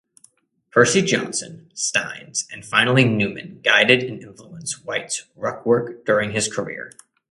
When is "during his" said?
6.07-6.51